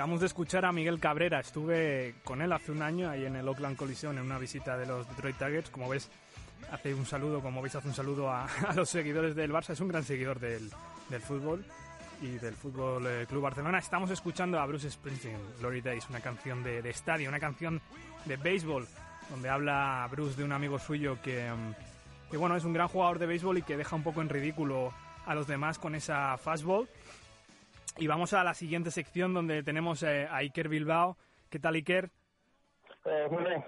Acabamos 0.00 0.20
de 0.20 0.28
escuchar 0.28 0.64
a 0.64 0.72
Miguel 0.72 0.98
Cabrera. 0.98 1.40
Estuve 1.40 2.14
con 2.24 2.40
él 2.40 2.50
hace 2.54 2.72
un 2.72 2.80
año 2.80 3.10
ahí 3.10 3.26
en 3.26 3.36
el 3.36 3.46
Oakland 3.46 3.76
Collision 3.76 4.16
en 4.16 4.24
una 4.24 4.38
visita 4.38 4.78
de 4.78 4.86
los 4.86 5.06
Detroit 5.06 5.36
Tigers. 5.36 5.68
Como 5.68 5.90
ves, 5.90 6.08
hace 6.72 6.94
un 6.94 7.04
saludo, 7.04 7.42
como 7.42 7.60
veis, 7.60 7.74
hace 7.74 7.88
un 7.88 7.92
saludo 7.92 8.30
a, 8.30 8.46
a 8.66 8.72
los 8.72 8.88
seguidores 8.88 9.36
del 9.36 9.52
Barça. 9.52 9.74
Es 9.74 9.80
un 9.80 9.88
gran 9.88 10.02
seguidor 10.02 10.40
del, 10.40 10.70
del 11.10 11.20
fútbol 11.20 11.66
y 12.22 12.28
del 12.38 12.54
Fútbol 12.54 13.06
eh, 13.06 13.26
Club 13.28 13.42
Barcelona. 13.42 13.76
Estamos 13.76 14.10
escuchando 14.10 14.58
a 14.58 14.64
Bruce 14.64 14.90
Springsteen, 14.90 15.36
Glory 15.58 15.82
Days, 15.82 16.08
una 16.08 16.20
canción 16.20 16.64
de, 16.64 16.80
de 16.80 16.88
estadio, 16.88 17.28
una 17.28 17.38
canción 17.38 17.82
de 18.24 18.38
béisbol, 18.38 18.88
donde 19.28 19.50
habla 19.50 20.08
Bruce 20.10 20.34
de 20.34 20.44
un 20.44 20.52
amigo 20.52 20.78
suyo 20.78 21.18
que, 21.22 21.52
mm, 21.52 22.30
que, 22.30 22.38
bueno, 22.38 22.56
es 22.56 22.64
un 22.64 22.72
gran 22.72 22.88
jugador 22.88 23.18
de 23.18 23.26
béisbol 23.26 23.58
y 23.58 23.62
que 23.62 23.76
deja 23.76 23.96
un 23.96 24.02
poco 24.02 24.22
en 24.22 24.30
ridículo 24.30 24.94
a 25.26 25.34
los 25.34 25.46
demás 25.46 25.78
con 25.78 25.94
esa 25.94 26.38
fastball. 26.38 26.88
Y 28.00 28.06
vamos 28.06 28.32
a 28.32 28.42
la 28.42 28.54
siguiente 28.54 28.90
sección 28.90 29.34
donde 29.34 29.62
tenemos 29.62 30.02
eh, 30.02 30.26
a 30.26 30.36
Iker 30.36 30.70
Bilbao. 30.70 31.18
¿Qué 31.50 31.58
tal, 31.58 31.74
Iker? 31.74 32.10
Eh, 33.04 33.28
muy 33.30 33.44
bien. 33.44 33.62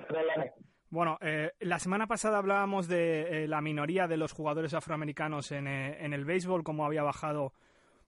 Bueno, 0.88 1.18
eh, 1.20 1.52
la 1.60 1.78
semana 1.78 2.06
pasada 2.06 2.38
hablábamos 2.38 2.88
de 2.88 3.44
eh, 3.44 3.46
la 3.46 3.60
minoría 3.60 4.06
de 4.08 4.16
los 4.16 4.32
jugadores 4.32 4.72
afroamericanos 4.72 5.52
en, 5.52 5.66
eh, 5.66 6.02
en 6.02 6.14
el 6.14 6.24
béisbol, 6.24 6.64
cómo 6.64 6.86
había 6.86 7.02
bajado 7.02 7.52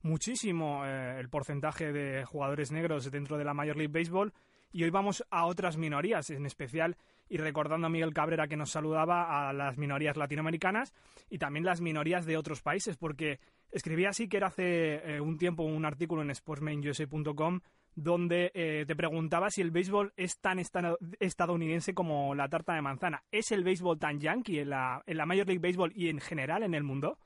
muchísimo 0.01 0.83
el 0.85 1.29
porcentaje 1.29 1.91
de 1.91 2.25
jugadores 2.25 2.71
negros 2.71 3.09
dentro 3.11 3.37
de 3.37 3.43
la 3.43 3.53
Major 3.53 3.75
League 3.75 3.93
Baseball. 3.93 4.33
Y 4.71 4.83
hoy 4.83 4.89
vamos 4.89 5.25
a 5.29 5.45
otras 5.45 5.77
minorías, 5.77 6.29
en 6.29 6.45
especial, 6.45 6.97
y 7.29 7.37
recordando 7.37 7.87
a 7.87 7.89
Miguel 7.89 8.13
Cabrera 8.13 8.47
que 8.47 8.57
nos 8.57 8.71
saludaba, 8.71 9.49
a 9.49 9.53
las 9.53 9.77
minorías 9.77 10.17
latinoamericanas 10.17 10.93
y 11.29 11.37
también 11.37 11.65
las 11.65 11.79
minorías 11.81 12.25
de 12.25 12.35
otros 12.37 12.61
países, 12.61 12.97
porque 12.97 13.39
escribí 13.71 14.05
así 14.05 14.27
que 14.27 14.37
era 14.37 14.47
hace 14.47 15.15
eh, 15.15 15.21
un 15.21 15.37
tiempo 15.37 15.63
un 15.63 15.85
artículo 15.85 16.21
en 16.21 16.33
sportsmanusa.com 16.35 17.61
donde 17.95 18.51
eh, 18.53 18.83
te 18.85 18.95
preguntaba 18.97 19.49
si 19.49 19.61
el 19.61 19.71
béisbol 19.71 20.11
es 20.17 20.37
tan 20.41 20.59
esta- 20.59 20.97
estadounidense 21.21 21.93
como 21.93 22.35
la 22.35 22.49
tarta 22.49 22.73
de 22.73 22.81
manzana. 22.81 23.23
¿Es 23.31 23.53
el 23.53 23.63
béisbol 23.63 23.97
tan 23.97 24.19
yankee 24.19 24.59
en 24.59 24.71
la, 24.71 25.01
en 25.05 25.15
la 25.15 25.25
Major 25.25 25.47
League 25.47 25.61
Baseball 25.65 25.93
y 25.95 26.09
en 26.09 26.19
general 26.19 26.63
en 26.63 26.73
el 26.73 26.83
mundo? 26.83 27.17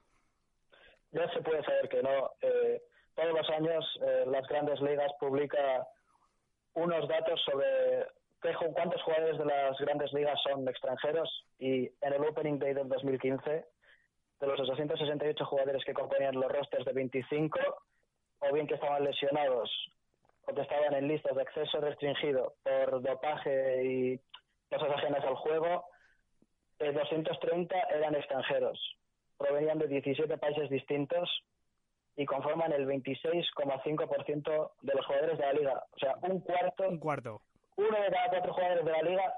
Ya 1.11 1.27
se 1.33 1.41
puede 1.41 1.63
saber 1.63 1.89
que 1.89 2.03
no. 2.03 2.29
Eh, 2.41 2.79
todos 3.15 3.33
los 3.33 3.49
años 3.49 3.83
las 4.27 4.47
grandes 4.47 4.79
ligas 4.81 5.11
publica 5.19 5.57
unos 6.79 7.07
datos 7.07 7.41
sobre 7.43 8.07
cuántos 8.73 9.01
jugadores 9.03 9.37
de 9.37 9.45
las 9.45 9.77
grandes 9.79 10.13
ligas 10.13 10.39
son 10.41 10.67
extranjeros 10.67 11.45
y 11.59 11.85
en 12.01 12.13
el 12.13 12.23
Opening 12.23 12.57
Day 12.57 12.73
del 12.73 12.87
2015, 12.87 13.65
de 14.39 14.47
los 14.47 14.57
268 14.57 15.45
jugadores 15.45 15.83
que 15.83 15.93
componían 15.93 16.35
los 16.35 16.51
rosters 16.51 16.85
de 16.85 16.93
25, 16.93 17.59
o 18.39 18.53
bien 18.53 18.67
que 18.67 18.75
estaban 18.75 19.03
lesionados 19.03 19.69
o 20.47 20.53
que 20.53 20.61
estaban 20.61 20.93
en 20.93 21.07
listas 21.07 21.35
de 21.35 21.41
acceso 21.41 21.81
restringido 21.81 22.53
por 22.63 23.01
dopaje 23.01 23.83
y 23.83 24.19
cosas 24.69 24.95
ajenas 24.95 25.23
al 25.25 25.35
juego, 25.35 25.85
eh, 26.79 26.91
230 26.93 27.75
eran 27.93 28.15
extranjeros. 28.15 28.79
Provenían 29.37 29.79
de 29.79 29.87
17 29.87 30.37
países 30.37 30.69
distintos 30.69 31.29
y 32.19 32.25
conforman 32.25 32.73
el 32.73 32.85
26,5% 32.85 34.71
de 34.81 34.93
los 34.93 35.05
jugadores 35.05 35.37
de 35.37 35.45
la 35.45 35.53
liga. 35.53 35.83
O 35.95 35.99
sea, 35.99 36.15
un 36.21 36.41
cuarto, 36.41 36.89
Un 36.89 36.99
cuarto. 36.99 37.41
uno 37.77 37.87
de 38.01 38.09
cada 38.11 38.29
cuatro 38.29 38.53
jugadores 38.53 38.85
de 38.85 38.91
la 38.91 39.01
liga 39.03 39.33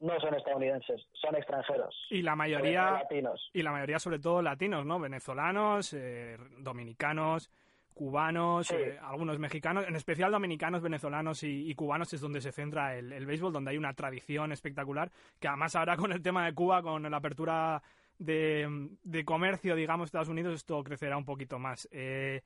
no 0.00 0.20
son 0.20 0.34
estadounidenses, 0.34 1.00
son 1.14 1.36
extranjeros. 1.36 1.94
Y 2.10 2.22
la 2.22 2.36
mayoría, 2.36 2.84
todo 2.86 2.98
latinos. 2.98 3.50
y 3.54 3.62
la 3.62 3.72
mayoría 3.72 3.98
sobre 3.98 4.18
todo 4.18 4.42
latinos, 4.42 4.84
¿no? 4.84 4.98
Venezolanos, 4.98 5.94
eh, 5.94 6.36
dominicanos, 6.58 7.50
cubanos, 7.94 8.66
Sí. 8.66 8.74
eh, 8.76 8.98
algunos 9.02 9.38
mexicanos, 9.38 9.86
en 9.86 9.94
especial 9.96 10.32
dominicanos, 10.32 10.82
venezolanos 10.82 11.42
y, 11.44 11.70
y 11.70 11.74
cubanos 11.74 12.12
es 12.12 12.20
donde 12.20 12.40
se 12.40 12.50
centra 12.52 12.96
el, 12.96 13.12
el 13.12 13.26
béisbol, 13.26 13.52
donde 13.52 13.70
hay 13.70 13.78
una 13.78 13.94
tradición 13.94 14.50
espectacular, 14.52 15.10
que 15.40 15.48
además 15.48 15.76
ahora 15.76 15.96
con 15.96 16.10
el 16.12 16.20
tema 16.22 16.44
de 16.46 16.54
Cuba, 16.54 16.82
con 16.82 17.08
la 17.10 17.16
apertura 17.16 17.82
de, 18.24 18.88
de 19.02 19.24
comercio, 19.24 19.74
digamos, 19.74 20.06
Estados 20.06 20.28
Unidos, 20.28 20.54
esto 20.54 20.82
crecerá 20.84 21.16
un 21.16 21.24
poquito 21.24 21.58
más. 21.58 21.88
Eh, 21.92 22.42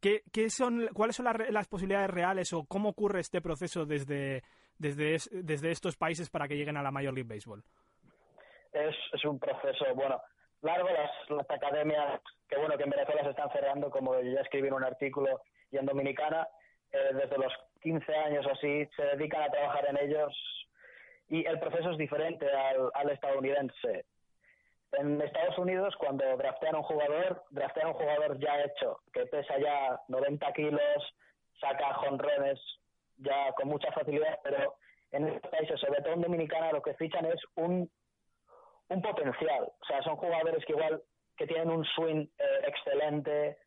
¿qué, 0.00 0.22
qué 0.32 0.48
son, 0.50 0.88
¿Cuáles 0.94 1.16
son 1.16 1.24
las, 1.26 1.36
las 1.50 1.68
posibilidades 1.68 2.10
reales 2.10 2.52
o 2.52 2.64
cómo 2.64 2.90
ocurre 2.90 3.20
este 3.20 3.40
proceso 3.40 3.84
desde, 3.86 4.42
desde, 4.78 5.14
es- 5.14 5.30
desde 5.32 5.70
estos 5.70 5.96
países 5.96 6.30
para 6.30 6.48
que 6.48 6.56
lleguen 6.56 6.76
a 6.76 6.82
la 6.82 6.90
Major 6.90 7.14
League 7.14 7.28
Baseball? 7.28 7.62
es, 8.72 8.94
es 9.12 9.24
un 9.24 9.38
proceso, 9.38 9.84
bueno, 9.94 10.20
largo. 10.62 10.88
Las, 10.90 11.10
las 11.30 11.50
academias, 11.50 12.20
que 12.48 12.56
bueno, 12.58 12.76
que 12.76 12.84
en 12.84 12.90
Venezuela 12.90 13.22
se 13.24 13.30
están 13.30 13.50
cerrando, 13.52 13.88
como 13.90 14.20
ya 14.20 14.40
escribí 14.40 14.68
en 14.68 14.74
un 14.74 14.84
artículo, 14.84 15.40
y 15.70 15.78
en 15.78 15.86
Dominicana, 15.86 16.46
eh, 16.92 17.14
desde 17.14 17.38
los 17.38 17.52
15 17.82 18.14
años 18.14 18.44
o 18.46 18.50
así, 18.52 18.86
se 18.96 19.02
dedican 19.16 19.42
a 19.42 19.50
trabajar 19.50 19.86
en 19.88 19.96
ellos. 19.98 20.34
Y 21.28 21.44
el 21.46 21.58
proceso 21.58 21.90
es 21.92 21.98
diferente 21.98 22.46
al 22.52 23.10
estadounidense. 23.10 24.04
En 24.92 25.20
Estados 25.20 25.58
Unidos, 25.58 25.94
cuando 25.98 26.24
draftean 26.36 26.76
un 26.76 26.82
jugador, 26.82 27.42
draftean 27.50 27.88
un 27.88 27.94
jugador 27.94 28.38
ya 28.38 28.62
hecho, 28.62 29.00
que 29.12 29.26
pesa 29.26 29.58
ya 29.58 30.00
90 30.08 30.52
kilos, 30.52 31.14
saca 31.60 31.94
jonrones 31.94 32.58
ya 33.18 33.52
con 33.52 33.68
mucha 33.68 33.90
facilidad, 33.92 34.38
pero 34.42 34.76
en 35.12 35.28
estos 35.28 35.50
países, 35.50 35.80
sobre 35.80 36.02
todo 36.02 36.14
en 36.14 36.22
Dominicana, 36.22 36.72
lo 36.72 36.82
que 36.82 36.94
fichan 36.94 37.26
es 37.26 37.40
un 37.56 37.90
un 38.88 39.02
potencial. 39.02 39.64
O 39.64 39.84
sea, 39.86 40.02
son 40.02 40.16
jugadores 40.16 40.64
que 40.64 40.72
igual 40.72 41.02
que 41.36 41.46
tienen 41.46 41.70
un 41.70 41.84
swing 41.84 42.26
eh, 42.38 42.60
excelente, 42.66 43.58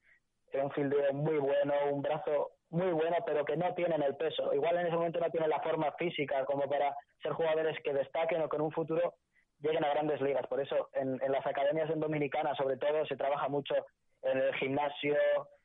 un 0.53 0.72
fildeo 0.72 1.13
muy 1.13 1.38
bueno, 1.38 1.74
un 1.91 2.02
brazo 2.02 2.52
muy 2.72 2.91
bueno, 2.91 3.18
pero 3.25 3.46
que 3.46 3.58
no 3.58 3.74
tienen 3.74 4.02
el 4.02 4.16
peso. 4.16 4.53
Igual 4.53 4.78
en 4.78 4.88
ese 4.88 4.96
momento 4.96 5.19
no 5.19 5.29
tienen 5.29 5.50
la 5.50 5.59
forma 5.62 5.91
física 5.94 6.46
como 6.46 6.68
para 6.68 6.96
ser 7.22 7.34
jugadores 7.34 7.78
que 7.84 7.94
destaquen 7.94 8.41
o 8.41 8.50
que 8.50 8.56
en 8.56 8.63
un 8.63 8.72
futuro 8.72 9.16
lleguen 9.62 9.84
a 9.84 9.90
grandes 9.90 10.22
ligas. 10.22 10.46
Por 10.47 10.59
eso 10.62 10.90
en, 10.94 11.22
en 11.22 11.31
las 11.31 11.46
academias 11.46 11.90
en 11.90 12.00
Dominicana, 12.00 12.56
sobre 12.56 12.78
todo, 12.78 13.06
se 13.06 13.16
trabaja 13.18 13.47
mucho 13.50 13.75
en 14.24 14.38
el 14.38 14.53
gimnasio, 14.56 15.16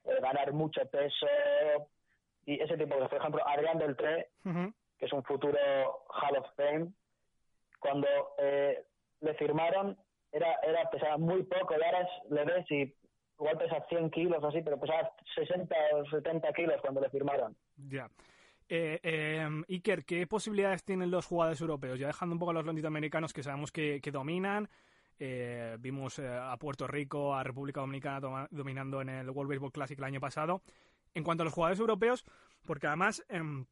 eh, 0.05 0.19
ganar 0.21 0.53
mucho 0.53 0.81
peso 0.91 1.27
y 2.47 2.61
ese 2.61 2.77
tipo 2.77 2.95
de 2.95 3.01
cosas. 3.03 3.09
Por 3.11 3.19
ejemplo, 3.21 3.47
Adrián 3.49 3.79
Ujú. 4.45 4.75
que 4.99 5.07
es 5.07 5.13
un 5.13 5.23
futuro 5.25 5.59
Hall 6.11 6.37
of 6.37 6.47
Fame, 6.57 6.93
cuando 7.81 8.07
eh, 8.39 8.85
le 9.21 9.35
firmaron, 9.35 9.97
era, 10.33 10.55
era 10.63 10.89
pesaba 10.91 11.17
muy 11.19 11.43
poco, 11.45 11.75
y 11.79 11.83
ahora 11.85 12.01
es- 12.03 12.31
le 12.31 12.45
ves 12.45 12.71
y 12.71 12.95
igual 13.39 13.59
pesa 13.59 13.85
100 13.89 14.11
kilos 14.11 14.43
o 14.43 14.47
así, 14.49 14.63
pero 14.63 14.79
pesaba 14.79 15.11
60 15.35 15.75
o 15.95 16.05
70 16.07 16.53
kilos 16.53 16.81
cuando 16.81 17.01
le 17.01 17.11
firmaron. 17.11 17.57
Ya. 17.91 18.09
Eh, 18.69 18.99
eh, 19.03 19.49
Iker, 19.69 20.05
¿qué 20.05 20.27
posibilidades 20.27 20.85
tienen 20.85 21.11
los 21.11 21.27
jugadores 21.27 21.61
europeos? 21.61 21.99
Ya 21.99 22.07
dejando 22.07 22.35
un 22.35 22.39
poco 22.39 22.51
a 22.51 22.55
los 22.55 22.67
latinoamericanos 22.67 23.33
que 23.33 23.43
sabemos 23.43 23.71
que, 23.73 24.01
que 24.01 24.11
dominan. 24.11 24.69
eh, 25.19 25.77
vimos 25.81 26.19
eh, 26.19 26.29
a 26.29 26.57
Puerto 26.57 26.87
Rico, 26.87 27.35
a 27.35 27.43
República 27.45 27.81
Dominicana 27.81 28.49
dominando 28.51 29.01
en 29.01 29.09
el 29.11 29.31
World 29.31 29.51
Baseball 29.51 29.73
Classic 29.73 29.99
el 29.99 30.05
año 30.05 30.21
pasado. 30.21 30.63
En 31.15 31.23
cuanto 31.23 31.43
a 31.43 31.45
los 31.45 31.55
jugadores 31.55 31.79
europeos, 31.79 32.25
porque 32.67 32.87
además 32.89 33.23
em, 33.29 33.67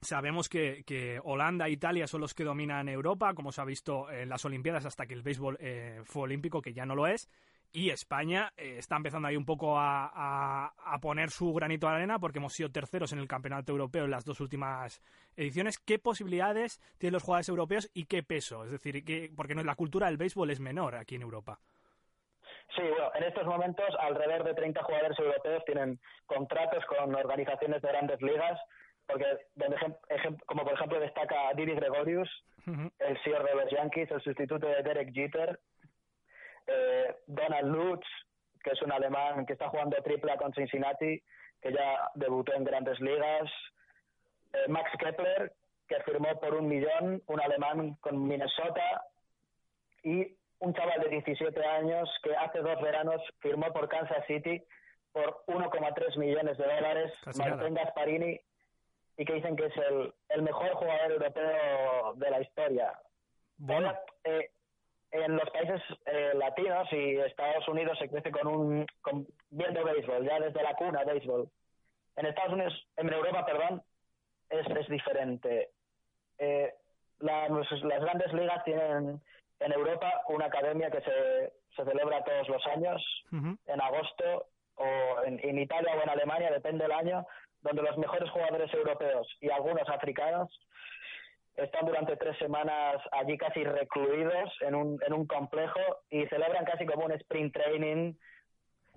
sabemos 0.00 0.48
que, 0.48 0.84
que 0.86 1.20
Holanda 1.24 1.66
e 1.66 1.72
Italia 1.72 2.06
son 2.06 2.20
los 2.20 2.34
que 2.34 2.44
dominan 2.44 2.88
Europa, 2.88 3.34
como 3.34 3.50
se 3.50 3.60
ha 3.60 3.64
visto 3.64 4.10
en 4.10 4.28
las 4.28 4.44
Olimpiadas 4.44 4.84
hasta 4.84 5.06
que 5.06 5.14
el 5.14 5.22
béisbol 5.22 5.56
eh, 5.60 6.02
fue 6.04 6.22
olímpico, 6.22 6.62
que 6.62 6.72
ya 6.72 6.86
no 6.86 6.94
lo 6.94 7.06
es. 7.06 7.28
Y 7.76 7.90
España 7.90 8.52
eh, 8.56 8.76
está 8.78 8.94
empezando 8.96 9.26
ahí 9.26 9.36
un 9.36 9.44
poco 9.44 9.76
a, 9.76 10.06
a- 10.14 10.72
a 10.94 10.98
poner 11.00 11.30
su 11.30 11.52
granito 11.52 11.88
de 11.88 11.94
arena 11.94 12.20
porque 12.20 12.38
hemos 12.38 12.52
sido 12.52 12.70
terceros 12.70 13.12
en 13.12 13.18
el 13.18 13.26
campeonato 13.26 13.72
europeo 13.72 14.04
en 14.04 14.12
las 14.12 14.24
dos 14.24 14.38
últimas 14.40 15.02
ediciones. 15.36 15.78
¿Qué 15.80 15.98
posibilidades 15.98 16.78
tienen 16.98 17.14
los 17.14 17.24
jugadores 17.24 17.48
europeos 17.48 17.90
y 17.92 18.04
qué 18.06 18.22
peso? 18.22 18.64
Es 18.64 18.70
decir, 18.70 19.04
¿qué- 19.04 19.28
porque 19.36 19.56
no, 19.56 19.64
la 19.64 19.74
cultura 19.74 20.06
del 20.06 20.16
béisbol 20.18 20.50
es 20.50 20.60
menor 20.60 20.94
aquí 20.94 21.16
en 21.16 21.22
Europa. 21.22 21.58
Sí, 22.76 22.82
bueno, 22.82 23.10
en 23.16 23.24
estos 23.24 23.44
momentos 23.44 23.86
alrededor 23.98 24.44
de 24.44 24.54
30 24.54 24.82
jugadores 24.84 25.18
europeos 25.18 25.64
tienen 25.66 25.98
contratos 26.26 26.84
con 26.86 27.12
organizaciones 27.12 27.82
de 27.82 27.88
grandes 27.88 28.22
ligas, 28.22 28.58
porque 29.06 29.26
como 30.46 30.62
por 30.62 30.72
ejemplo 30.74 31.00
destaca 31.00 31.52
Didi 31.56 31.74
Gregorius, 31.74 32.28
el 33.00 33.22
señor 33.24 33.44
de 33.44 33.54
los 33.56 33.70
Yankees, 33.70 34.10
el 34.12 34.22
sustituto 34.22 34.66
de 34.66 34.82
Derek 34.82 35.12
Jeter, 35.12 35.58
eh, 36.66 37.16
Donald 37.26 37.68
Lutz, 37.68 38.06
que 38.62 38.70
es 38.70 38.82
un 38.82 38.92
alemán 38.92 39.46
que 39.46 39.52
está 39.52 39.68
jugando 39.68 39.96
tripla 40.02 40.36
con 40.36 40.52
Cincinnati, 40.54 41.22
que 41.60 41.72
ya 41.72 42.10
debutó 42.14 42.54
en 42.54 42.64
grandes 42.64 42.98
ligas, 43.00 43.50
eh, 44.52 44.68
Max 44.68 44.90
Kepler, 44.98 45.52
que 45.88 46.00
firmó 46.00 46.40
por 46.40 46.54
un 46.54 46.68
millón, 46.68 47.22
un 47.26 47.40
alemán 47.40 47.96
con 48.00 48.26
Minnesota, 48.26 49.04
y 50.02 50.36
un 50.60 50.74
chaval 50.74 51.00
de 51.00 51.08
17 51.08 51.64
años 51.64 52.08
que 52.22 52.34
hace 52.36 52.60
dos 52.60 52.80
veranos 52.80 53.20
firmó 53.40 53.72
por 53.72 53.88
Kansas 53.88 54.24
City 54.26 54.62
por 55.12 55.44
1,3 55.46 56.18
millones 56.18 56.58
de 56.58 56.64
dólares, 56.64 57.12
Martín 57.36 57.74
Gasparini, 57.74 58.40
y 59.16 59.24
que 59.24 59.34
dicen 59.34 59.56
que 59.56 59.66
es 59.66 59.76
el, 59.76 60.12
el 60.30 60.42
mejor 60.42 60.74
jugador 60.74 61.12
europeo 61.12 62.14
de 62.16 62.30
la 62.30 62.40
historia. 62.40 62.98
Bueno. 63.58 63.94
Eh, 64.24 64.50
en 65.14 65.36
los 65.36 65.48
países 65.50 65.80
eh, 66.06 66.32
latinos 66.34 66.88
y 66.90 67.16
Estados 67.18 67.66
Unidos 67.68 67.96
se 67.98 68.08
crece 68.08 68.32
con 68.32 68.48
un 68.48 68.86
con, 69.00 69.26
viendo 69.48 69.84
béisbol, 69.84 70.24
ya 70.24 70.40
desde 70.40 70.60
la 70.60 70.74
cuna 70.74 71.04
béisbol. 71.04 71.48
En 72.16 72.26
Estados 72.26 72.52
Unidos, 72.52 72.86
en 72.96 73.12
Europa, 73.12 73.46
perdón, 73.46 73.82
es, 74.50 74.66
es 74.66 74.88
diferente. 74.88 75.70
Eh, 76.38 76.74
las 77.20 78.00
grandes 78.00 78.32
ligas 78.32 78.64
tienen 78.64 79.20
en 79.60 79.72
Europa 79.72 80.22
una 80.28 80.46
academia 80.46 80.90
que 80.90 81.00
se, 81.00 81.52
se 81.76 81.84
celebra 81.84 82.24
todos 82.24 82.48
los 82.48 82.66
años, 82.66 83.02
en 83.30 83.80
agosto, 83.80 84.48
o 84.74 85.22
en, 85.24 85.38
en, 85.44 85.58
Italia 85.58 85.94
o 85.96 86.02
en 86.02 86.08
Alemania, 86.08 86.50
depende 86.50 86.84
del 86.84 86.92
año, 86.92 87.24
donde 87.62 87.82
los 87.82 87.96
mejores 87.96 88.28
jugadores 88.30 88.72
europeos 88.74 89.28
y 89.40 89.48
algunos 89.48 89.88
africanos 89.88 90.50
están 91.56 91.86
durante 91.86 92.16
tres 92.16 92.36
semanas 92.38 92.96
allí 93.12 93.38
casi 93.38 93.62
recluidos 93.64 94.50
en 94.60 94.74
un, 94.74 95.00
en 95.06 95.12
un 95.12 95.26
complejo 95.26 95.80
y 96.10 96.26
celebran 96.26 96.64
casi 96.64 96.84
como 96.84 97.04
un 97.04 97.12
sprint 97.12 97.54
training 97.54 98.14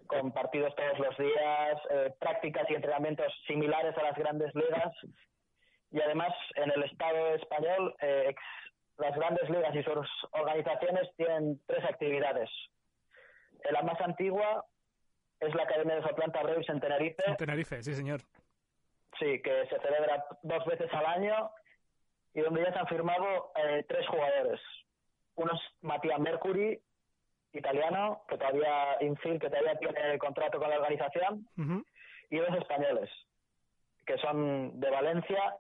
con 0.08 0.32
partidos 0.32 0.74
todos 0.76 0.98
los 1.00 1.18
días, 1.18 1.82
eh, 1.90 2.14
prácticas 2.20 2.70
y 2.70 2.76
entrenamientos 2.76 3.32
similares 3.46 3.96
a 3.98 4.04
las 4.04 4.18
grandes 4.18 4.54
ligas. 4.56 4.94
Y 5.92 6.02
además, 6.02 6.34
en 6.56 6.72
el 6.72 6.84
Estado 6.84 7.36
español, 7.36 7.96
eh, 8.02 8.34
las 8.98 9.16
grandes 9.16 9.50
ligas 9.50 9.76
y 9.76 9.84
sus 9.84 10.08
organizaciones 10.32 11.10
tienen 11.18 11.62
tres 11.68 11.84
actividades. 11.84 12.50
Eh, 13.64 13.72
la 13.72 13.84
más 13.84 14.00
antigua 14.02 14.66
es 15.40 15.54
la 15.54 15.64
Academia 15.64 15.96
de 15.96 16.02
Soplanta 16.04 16.42
Braves 16.42 16.70
en 16.70 16.80
Tenerife. 16.80 17.24
En 17.28 17.38
Tenerife, 17.38 17.84
sí, 17.84 17.94
señor. 17.94 18.22
Sí, 19.20 19.42
que 19.42 19.68
se 19.68 19.80
celebra 19.80 20.26
dos 20.42 20.66
veces 20.66 20.92
al 20.94 21.06
año 21.06 21.52
y 22.38 22.42
donde 22.42 22.64
ya 22.64 22.72
se 22.72 22.78
han 22.78 22.88
firmado 22.88 23.52
eh, 23.56 23.84
tres 23.90 24.08
jugadores. 24.08 24.62
Uno 25.38 25.54
es 25.54 25.60
Matías 25.82 26.20
Mercury, 26.20 26.80
italiano, 27.52 28.22
que 28.30 28.38
todavía, 28.38 28.96
Infil, 29.02 29.40
que 29.40 29.50
todavía 29.50 29.76
tiene 29.80 30.20
contrato 30.20 30.60
con 30.60 30.70
la 30.70 30.78
organización, 30.78 31.48
y 32.30 32.38
dos 32.38 32.56
españoles, 32.60 33.10
que 34.06 34.20
son 34.20 34.80
de 34.80 34.90
Valencia 34.92 35.56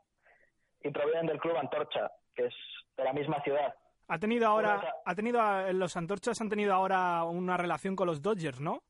y 0.84 0.92
provienen 0.92 1.26
del 1.26 1.40
club 1.40 1.58
Antorcha, 1.58 2.12
que 2.36 2.46
es 2.46 2.56
de 2.96 3.04
la 3.04 3.14
misma 3.14 3.42
ciudad. 3.42 3.74
Ha 4.08 4.20
tenido 4.20 4.48
ahora, 4.48 4.80
ha 5.04 5.16
tenido, 5.16 5.42
los 5.74 5.98
Antorchas 5.98 6.40
han 6.42 6.50
tenido 6.50 6.76
ahora 6.76 7.24
una 7.24 7.58
relación 7.58 7.96
con 7.96 8.06
los 8.06 8.22
Dodgers, 8.22 8.62
¿no? 8.62 8.84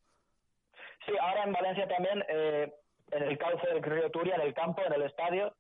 Sí, 1.06 1.13
ahora 1.22 1.45
en 1.45 1.54
Valencia 1.54 1.88
también, 1.88 2.22
eh, 2.28 2.69
en 3.12 3.24
el 3.24 3.38
cauce 3.38 3.66
del 3.66 3.81
río 3.81 4.12
Turia, 4.12 4.36
en 4.36 4.42
el 4.42 4.54
campo, 4.54 4.81
en 4.86 4.92
el 4.92 5.04
estadio, 5.04 5.56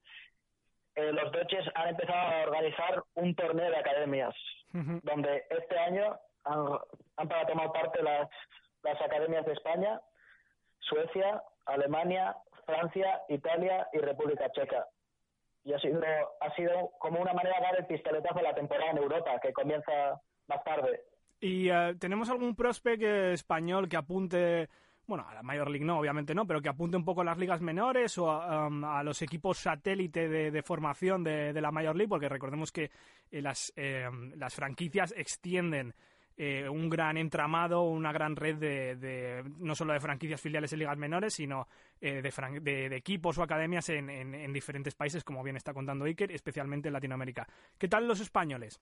eh, 0.97 1.13
los 1.13 1.31
Dodgers 1.31 1.69
han 1.75 1.89
empezado 1.89 2.19
a 2.19 2.41
organizar 2.43 3.03
un 3.15 3.33
torneo 3.35 3.69
de 3.69 3.77
academias, 3.77 4.35
donde 4.73 5.45
este 5.49 5.79
año 5.79 6.19
han, 6.43 6.77
han 7.15 7.27
para 7.27 7.47
tomar 7.47 7.71
parte 7.71 8.03
las, 8.03 8.29
las 8.83 9.01
academias 9.01 9.45
de 9.45 9.53
España, 9.53 10.01
Suecia, 10.79 11.41
Alemania, 11.65 12.35
Francia, 12.65 13.21
Italia 13.29 13.87
y 13.93 13.99
República 13.99 14.51
Checa 14.51 14.85
y 15.67 15.73
ha 15.73 15.79
sido, 15.79 16.01
ha 16.39 16.55
sido 16.55 16.91
como 16.97 17.21
una 17.21 17.33
manera 17.33 17.57
de 17.57 17.63
dar 17.63 17.79
el 17.79 17.85
pistoletazo 17.85 18.39
a 18.39 18.41
la 18.41 18.55
temporada 18.55 18.91
en 18.91 18.97
Europa, 18.97 19.37
que 19.41 19.51
comienza 19.51 20.21
más 20.47 20.63
tarde. 20.63 21.01
¿Y 21.41 21.69
eh, 21.69 21.95
tenemos 21.99 22.29
algún 22.29 22.55
prospect 22.55 23.03
español 23.03 23.89
que 23.89 23.97
apunte, 23.97 24.69
bueno, 25.07 25.25
a 25.27 25.33
la 25.33 25.43
Major 25.43 25.69
League 25.69 25.85
no, 25.85 25.99
obviamente 25.99 26.35
no, 26.35 26.45
pero 26.45 26.61
que 26.61 26.69
apunte 26.69 26.97
un 26.97 27.05
poco 27.05 27.21
a 27.21 27.25
las 27.25 27.37
ligas 27.37 27.61
menores 27.61 28.17
o 28.17 28.29
a, 28.29 28.67
um, 28.67 28.83
los 29.03 29.21
equipos 29.21 29.57
satélite 29.57 30.27
de, 30.27 30.61
formación 30.61 31.23
de, 31.23 31.53
la 31.61 31.71
Major 31.71 31.95
League? 31.95 32.09
Porque 32.09 32.29
recordemos 32.29 32.71
que 32.71 32.91
eh, 33.31 33.41
las, 33.41 33.73
eh, 33.75 34.09
las 34.35 34.53
franquicias 34.53 35.13
extienden 35.17 35.93
eh, 36.39 36.69
un 36.69 36.87
gran 36.87 37.17
entramado, 37.17 37.81
una 37.81 38.11
gran 38.11 38.35
red 38.35 38.57
de, 38.57 39.43
no 39.57 39.73
solo 39.73 39.93
de 39.93 39.99
franquicias 39.99 40.39
filiales 40.39 40.71
en 40.71 40.79
ligas 40.79 40.95
menores, 40.95 41.33
sino 41.33 41.67
eh, 41.99 42.21
de, 42.21 42.95
equipos 42.95 43.39
o 43.39 43.43
academias 43.43 43.89
en, 43.89 44.53
diferentes 44.53 44.93
países, 44.93 45.23
como 45.23 45.41
bien 45.41 45.55
está 45.55 45.73
contando 45.73 46.05
Iker, 46.05 46.31
especialmente 46.31 46.89
en 46.89 46.93
Latinoamérica. 46.93 47.47
¿Qué 47.79 47.87
tal 47.87 48.07
los 48.07 48.19
españoles? 48.19 48.79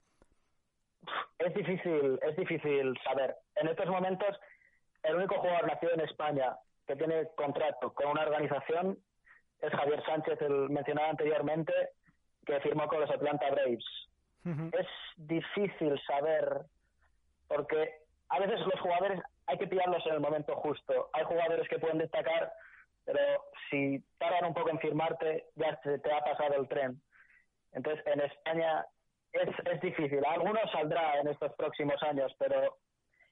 Es 1.40 1.54
difícil, 1.54 2.20
es 2.28 2.36
difícil 2.36 2.94
saber. 3.06 3.34
En 3.56 3.70
estos 3.70 3.88
momentos, 3.88 4.38
el 5.08 5.16
único 5.16 5.36
jugador 5.36 5.68
nacido 5.68 5.94
en 5.94 6.02
España 6.02 6.58
que 6.88 6.96
tiene 6.96 7.28
contrato 7.36 7.94
con 7.94 8.08
una 8.08 8.24
organización 8.24 8.98
es 9.62 9.72
Javier 9.72 10.04
Sánchez, 10.06 10.42
el 10.42 10.70
mencionado 10.70 11.10
anteriormente, 11.10 11.74
que 12.46 12.60
firmó 12.60 12.88
con 12.88 13.02
los 13.02 13.10
Atlanta 13.10 13.50
Braves. 13.52 13.86
Es 14.74 14.88
difícil 15.18 16.00
saber 16.06 16.66
porque 17.48 17.96
a 18.30 18.40
veces 18.40 18.60
los 18.60 18.80
jugadores 18.80 19.20
hay 19.48 19.58
que 19.58 19.68
pillarlos 19.68 20.06
en 20.06 20.14
el 20.14 20.20
momento 20.20 20.56
justo. 20.58 21.10
Hay 21.14 21.24
jugadores 21.24 21.68
que 21.68 21.80
pueden 21.80 21.98
destacar, 21.98 22.52
pero 23.06 23.44
si 23.70 24.04
tardan 24.20 24.46
un 24.46 24.54
poco 24.54 24.70
en 24.70 24.80
firmarte, 24.80 25.46
ya 25.56 25.80
se 25.82 25.98
te 25.98 26.14
ha 26.14 26.24
pasado 26.24 26.56
el 26.56 26.68
tren. 26.68 27.02
Entonces, 27.72 28.06
en 28.06 28.22
España 28.22 28.86
es, 29.34 29.50
es 29.66 29.82
difícil. 29.82 30.24
Algunos 30.26 30.72
saldrá 30.72 31.20
en 31.20 31.28
estos 31.28 31.52
próximos 31.56 32.02
años, 32.04 32.32
pero 32.38 32.78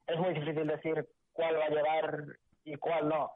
es 0.07 0.17
muy 0.17 0.33
difícil 0.33 0.65
decir 0.65 1.07
cuál 1.33 1.55
va 1.55 1.65
a 1.65 1.69
llegar 1.69 2.25
y 2.63 2.75
cuál 2.77 3.09
no. 3.09 3.31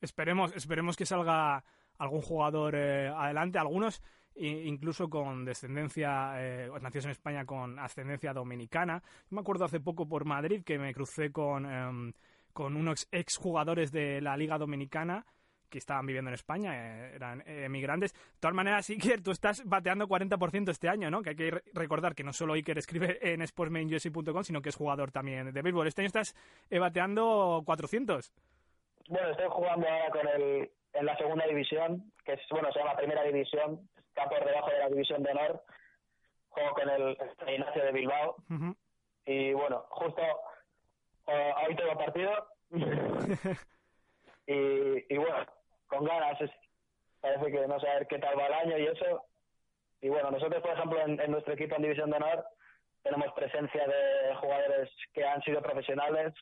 Esperemos, 0.00 0.54
esperemos 0.56 0.96
que 0.96 1.06
salga 1.06 1.64
algún 1.98 2.22
jugador 2.22 2.74
eh, 2.74 3.08
adelante. 3.08 3.58
Algunos 3.58 4.02
incluso 4.40 5.10
con 5.10 5.44
descendencia, 5.44 6.34
eh, 6.36 6.70
nacidos 6.80 7.06
en 7.06 7.10
España 7.10 7.44
con 7.44 7.78
ascendencia 7.78 8.32
dominicana. 8.32 9.02
me 9.30 9.40
acuerdo 9.40 9.64
hace 9.64 9.80
poco 9.80 10.06
por 10.08 10.24
Madrid 10.24 10.62
que 10.64 10.78
me 10.78 10.94
crucé 10.94 11.32
con, 11.32 11.66
em, 11.66 12.12
con 12.52 12.76
unos 12.76 13.08
exjugadores 13.10 13.90
de 13.92 14.20
la 14.20 14.36
Liga 14.36 14.58
Dominicana 14.58 15.26
que 15.68 15.78
estaban 15.78 16.06
viviendo 16.06 16.30
en 16.30 16.34
España, 16.34 16.72
eh, 16.74 17.12
eran 17.14 17.42
emigrantes. 17.46 18.12
De 18.12 18.40
todas 18.40 18.54
maneras, 18.54 18.88
Iker, 18.90 19.22
tú 19.22 19.30
estás 19.30 19.62
bateando 19.64 20.06
40% 20.06 20.70
este 20.70 20.88
año, 20.88 21.10
¿no? 21.10 21.22
Que 21.22 21.30
hay 21.30 21.36
que 21.36 21.62
recordar 21.72 22.14
que 22.14 22.24
no 22.24 22.32
solo 22.32 22.54
Iker 22.54 22.78
escribe 22.78 23.18
en 23.22 23.46
sportsmainjersey.com, 23.46 24.44
sino 24.44 24.62
que 24.62 24.70
es 24.70 24.76
jugador 24.76 25.10
también 25.10 25.52
de 25.52 25.62
béisbol. 25.62 25.86
Este 25.86 26.02
año 26.02 26.06
estás 26.06 26.34
eh, 26.70 26.78
bateando 26.78 27.62
400. 27.64 28.32
Bueno, 29.08 29.30
estoy 29.30 29.46
jugando 29.48 29.88
ahora 29.88 30.10
con 30.10 30.28
el, 30.28 30.70
en 30.92 31.06
la 31.06 31.16
segunda 31.16 31.46
división, 31.46 32.12
que 32.24 32.34
es, 32.34 32.40
bueno, 32.50 32.72
se 32.72 32.78
llama 32.78 32.96
primera 32.96 33.22
división, 33.22 33.88
está 33.96 34.28
por 34.28 34.44
debajo 34.44 34.70
de 34.70 34.78
la 34.78 34.88
división 34.88 35.22
de 35.22 35.30
honor, 35.30 35.64
juego 36.48 36.70
con 36.74 36.90
el 36.90 37.16
Ignacio 37.54 37.84
de 37.84 37.92
Bilbao 37.92 38.36
y 39.24 39.52
bueno, 39.52 39.84
justo 39.90 40.22
hoy 41.26 41.76
tengo 41.76 41.98
partido 41.98 42.48
y, 44.46 45.16
bueno, 45.16 45.46
con 45.88 46.04
ganas, 46.04 46.38
parece 47.20 47.50
que 47.50 47.66
no 47.66 47.80
saber 47.80 48.06
qué 48.06 48.18
tal 48.18 48.38
va 48.38 48.46
el 48.46 48.52
año 48.52 48.78
y 48.78 48.86
eso. 48.86 49.24
Y 50.00 50.08
bueno, 50.08 50.30
nosotros 50.30 50.62
por 50.62 50.72
ejemplo 50.72 51.00
en, 51.00 51.30
nuestro 51.30 51.54
equipo 51.54 51.76
en 51.76 51.82
división 51.82 52.10
de 52.10 52.16
honor 52.16 52.44
tenemos 53.02 53.32
presencia 53.34 53.86
de 53.86 54.34
jugadores 54.36 54.90
que 55.12 55.24
han 55.24 55.42
sido 55.42 55.62
profesionales. 55.62 56.34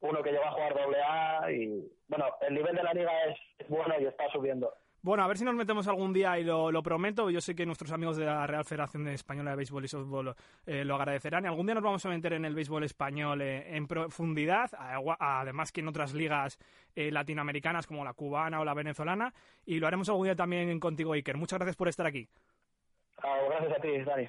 Uno 0.00 0.22
que 0.22 0.32
lleva 0.32 0.48
a 0.48 0.52
jugar 0.52 0.74
doble 0.74 0.98
A 1.00 1.52
y 1.52 1.88
bueno, 2.08 2.26
el 2.40 2.54
nivel 2.54 2.74
de 2.74 2.82
la 2.82 2.92
liga 2.92 3.12
es 3.58 3.68
bueno 3.68 3.94
y 4.00 4.06
está 4.06 4.28
subiendo. 4.32 4.74
Bueno, 5.04 5.24
a 5.24 5.26
ver 5.26 5.36
si 5.36 5.44
nos 5.44 5.56
metemos 5.56 5.88
algún 5.88 6.12
día 6.12 6.38
y 6.38 6.44
lo, 6.44 6.80
prometo. 6.80 7.28
Yo 7.28 7.40
sé 7.40 7.56
que 7.56 7.66
nuestros 7.66 7.90
amigos 7.90 8.16
de 8.16 8.24
la 8.24 8.46
Real 8.46 8.64
Federación 8.64 9.08
Española 9.08 9.50
de 9.50 9.56
Béisbol 9.56 9.84
y 9.84 9.88
Softball 9.88 10.32
eh, 10.64 10.84
lo 10.84 10.94
agradecerán. 10.94 11.42
Y 11.42 11.48
algún 11.48 11.66
día 11.66 11.74
nos 11.74 11.82
vamos 11.82 12.06
a 12.06 12.08
meter 12.08 12.34
en 12.34 12.44
el 12.44 12.54
béisbol 12.54 12.84
español 12.84 13.42
eh, 13.42 13.76
en 13.76 13.88
profundidad, 13.88 14.70
además 15.18 15.72
que 15.72 15.80
en 15.80 15.88
otras 15.88 16.14
ligas 16.14 16.56
eh, 16.94 17.10
latinoamericanas 17.10 17.88
como 17.88 18.04
la 18.04 18.12
cubana 18.12 18.60
o 18.60 18.64
la 18.64 18.74
venezolana. 18.74 19.34
Y 19.66 19.80
lo 19.80 19.88
haremos 19.88 20.08
algún 20.08 20.26
día 20.26 20.36
también 20.36 20.78
contigo, 20.78 21.14
Iker. 21.14 21.36
Muchas 21.36 21.58
gracias 21.58 21.74
por 21.74 21.88
estar 21.88 22.06
aquí. 22.06 22.28
Ah, 23.24 23.38
gracias 23.48 23.72
a 23.72 23.82
ti, 23.82 23.98
Dani. 24.04 24.28